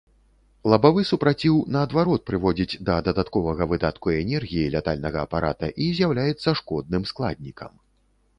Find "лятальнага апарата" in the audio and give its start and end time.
4.77-5.71